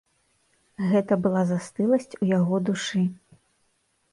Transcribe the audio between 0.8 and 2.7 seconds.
Гэта была застыласць у яго